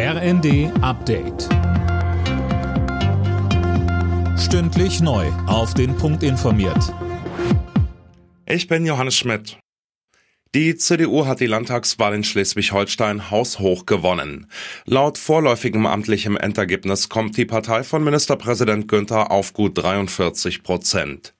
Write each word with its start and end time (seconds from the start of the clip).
RND 0.00 0.70
Update. 0.80 1.48
Stündlich 4.38 5.00
neu. 5.00 5.26
Auf 5.48 5.74
den 5.74 5.96
Punkt 5.96 6.22
informiert. 6.22 6.94
Ich 8.46 8.68
bin 8.68 8.86
Johannes 8.86 9.16
Schmidt. 9.16 9.58
Die 10.54 10.76
CDU 10.76 11.26
hat 11.26 11.40
die 11.40 11.46
Landtagswahl 11.46 12.14
in 12.14 12.22
Schleswig-Holstein 12.22 13.32
haushoch 13.32 13.86
gewonnen. 13.86 14.46
Laut 14.84 15.18
vorläufigem 15.18 15.84
amtlichem 15.84 16.36
Endergebnis 16.36 17.08
kommt 17.08 17.36
die 17.36 17.44
Partei 17.44 17.82
von 17.82 18.04
Ministerpräsident 18.04 18.86
Günther 18.86 19.32
auf 19.32 19.52
gut 19.52 19.76
43 19.76 20.62
Prozent. 20.62 21.34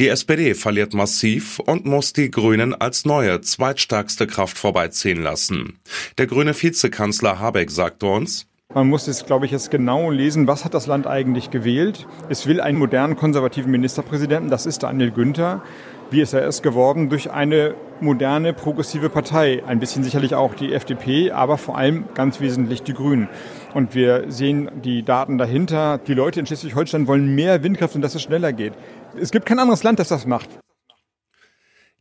Die 0.00 0.08
SPD 0.08 0.54
verliert 0.54 0.92
massiv 0.92 1.60
und 1.60 1.84
muss 1.84 2.12
die 2.12 2.28
Grünen 2.28 2.74
als 2.74 3.04
neue, 3.04 3.40
zweitstärkste 3.42 4.26
Kraft 4.26 4.58
vorbeiziehen 4.58 5.22
lassen. 5.22 5.78
Der 6.18 6.26
grüne 6.26 6.60
Vizekanzler 6.60 7.38
Habeck 7.38 7.70
sagte 7.70 8.06
uns, 8.06 8.46
man 8.74 8.88
muss 8.88 9.06
jetzt, 9.06 9.26
glaube 9.26 9.46
ich, 9.46 9.52
jetzt 9.52 9.70
genau 9.70 10.10
lesen, 10.10 10.46
was 10.48 10.64
hat 10.64 10.74
das 10.74 10.86
Land 10.86 11.06
eigentlich 11.06 11.50
gewählt. 11.50 12.06
Es 12.28 12.46
will 12.46 12.60
einen 12.60 12.78
modernen 12.78 13.16
konservativen 13.16 13.70
Ministerpräsidenten, 13.70 14.50
das 14.50 14.66
ist 14.66 14.82
Daniel 14.82 15.12
Günther. 15.12 15.62
Wie 16.10 16.20
ist 16.20 16.32
er 16.32 16.42
erst 16.42 16.62
geworden? 16.62 17.08
Durch 17.08 17.30
eine 17.30 17.74
moderne, 18.00 18.52
progressive 18.52 19.08
Partei. 19.08 19.62
Ein 19.66 19.78
bisschen 19.78 20.04
sicherlich 20.04 20.34
auch 20.34 20.54
die 20.54 20.72
FDP, 20.72 21.30
aber 21.30 21.56
vor 21.56 21.78
allem 21.78 22.04
ganz 22.14 22.40
wesentlich 22.40 22.82
die 22.82 22.94
Grünen. 22.94 23.28
Und 23.72 23.94
wir 23.94 24.24
sehen 24.28 24.70
die 24.84 25.02
Daten 25.02 25.38
dahinter. 25.38 25.98
Die 25.98 26.14
Leute 26.14 26.40
in 26.40 26.46
Schleswig-Holstein 26.46 27.06
wollen 27.06 27.34
mehr 27.34 27.62
Windkraft 27.62 27.94
und 27.94 28.02
dass 28.02 28.14
es 28.14 28.22
schneller 28.22 28.52
geht. 28.52 28.74
Es 29.18 29.30
gibt 29.30 29.46
kein 29.46 29.58
anderes 29.58 29.82
Land, 29.82 29.98
das 29.98 30.08
das 30.08 30.26
macht. 30.26 30.50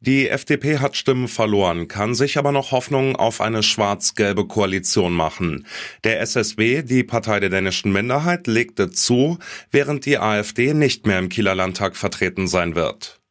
Die 0.05 0.27
FDP 0.27 0.79
hat 0.79 0.97
Stimmen 0.97 1.29
verloren, 1.29 1.87
kann 1.87 2.13
sich 2.13 2.37
aber 2.37 2.51
noch 2.51 2.73
Hoffnung 2.73 3.15
auf 3.15 3.39
eine 3.39 3.63
schwarz-gelbe 3.63 4.45
Koalition 4.45 5.13
machen. 5.13 5.65
Der 6.03 6.19
SSW, 6.19 6.81
die 6.81 7.05
Partei 7.05 7.39
der 7.39 7.49
dänischen 7.49 7.93
Minderheit, 7.93 8.45
legte 8.47 8.91
zu, 8.91 9.39
während 9.71 10.05
die 10.05 10.17
AfD 10.17 10.73
nicht 10.73 11.07
mehr 11.07 11.19
im 11.19 11.29
Kieler 11.29 11.55
Landtag 11.55 11.95
vertreten 11.95 12.49
sein 12.49 12.75
wird. 12.75 13.21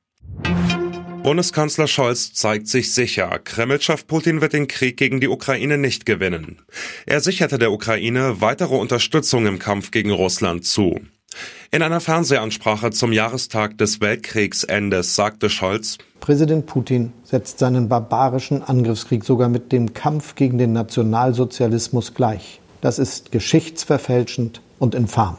Bundeskanzler 1.23 1.89
Scholz 1.89 2.33
zeigt 2.33 2.69
sich 2.69 2.95
sicher, 2.95 3.39
Kremlchef 3.39 4.07
Putin 4.07 4.41
wird 4.41 4.55
den 4.55 4.67
Krieg 4.67 4.97
gegen 4.97 5.21
die 5.21 5.29
Ukraine 5.29 5.77
nicht 5.77 6.07
gewinnen. 6.07 6.63
Er 7.05 7.21
sicherte 7.21 7.59
der 7.59 7.71
Ukraine 7.71 8.41
weitere 8.41 8.77
Unterstützung 8.77 9.45
im 9.45 9.59
Kampf 9.59 9.91
gegen 9.91 10.11
Russland 10.11 10.65
zu. 10.65 11.03
In 11.71 11.83
einer 11.83 12.01
Fernsehansprache 12.01 12.91
zum 12.91 13.13
Jahrestag 13.13 13.79
des 13.79 14.01
Weltkriegsendes 14.01 15.15
sagte 15.15 15.49
Scholz, 15.51 15.99
Präsident 16.21 16.67
Putin 16.67 17.13
setzt 17.25 17.59
seinen 17.59 17.89
barbarischen 17.89 18.63
Angriffskrieg 18.63 19.25
sogar 19.25 19.49
mit 19.49 19.73
dem 19.73 19.93
Kampf 19.93 20.35
gegen 20.35 20.59
den 20.59 20.73
Nationalsozialismus 20.73 22.15
gleich. 22.15 22.61
Das 22.81 22.99
ist 22.99 23.33
geschichtsverfälschend 23.33 24.61
und 24.79 24.95
infam. 24.95 25.39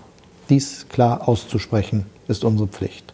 Dies 0.49 0.85
klar 0.89 1.27
auszusprechen 1.27 2.05
ist 2.27 2.43
unsere 2.43 2.67
Pflicht. 2.67 3.13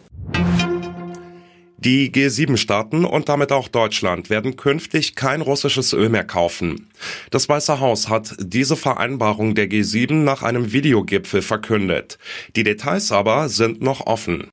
Die 1.82 2.12
G7-Staaten 2.12 3.06
und 3.06 3.30
damit 3.30 3.52
auch 3.52 3.68
Deutschland 3.68 4.28
werden 4.28 4.56
künftig 4.56 5.14
kein 5.14 5.40
russisches 5.40 5.94
Öl 5.94 6.10
mehr 6.10 6.24
kaufen. 6.24 6.90
Das 7.30 7.48
Weiße 7.48 7.80
Haus 7.80 8.10
hat 8.10 8.34
diese 8.38 8.76
Vereinbarung 8.76 9.54
der 9.54 9.66
G7 9.66 10.12
nach 10.12 10.42
einem 10.42 10.72
Videogipfel 10.72 11.40
verkündet. 11.40 12.18
Die 12.54 12.64
Details 12.64 13.12
aber 13.12 13.48
sind 13.48 13.80
noch 13.80 14.06
offen. 14.06 14.50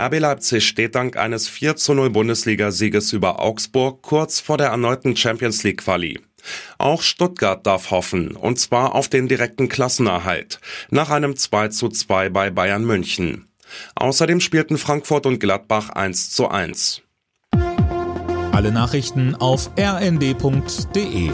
RB 0.00 0.18
Leipzig 0.18 0.66
steht 0.66 0.96
dank 0.96 1.16
eines 1.16 1.48
4 1.48 1.76
zu 1.76 1.94
0 1.94 2.10
Bundesliga-Sieges 2.10 3.12
über 3.12 3.40
Augsburg 3.40 4.02
kurz 4.02 4.40
vor 4.40 4.58
der 4.58 4.68
erneuten 4.68 5.16
Champions 5.16 5.62
League 5.62 5.84
Quali. 5.84 6.18
Auch 6.78 7.02
Stuttgart 7.02 7.64
darf 7.64 7.92
hoffen, 7.92 8.32
und 8.32 8.58
zwar 8.58 8.96
auf 8.96 9.08
den 9.08 9.28
direkten 9.28 9.68
Klassenerhalt, 9.68 10.60
nach 10.90 11.10
einem 11.10 11.36
2 11.36 11.68
zu 11.68 11.88
2 11.88 12.28
bei 12.30 12.50
Bayern 12.50 12.84
München. 12.84 13.47
Außerdem 13.94 14.40
spielten 14.40 14.78
Frankfurt 14.78 15.26
und 15.26 15.38
Gladbach 15.38 15.90
1 15.90 16.30
zu 16.30 16.48
1. 16.48 17.02
Alle 18.52 18.72
Nachrichten 18.72 19.34
auf 19.34 19.70
rnd.de 19.78 21.30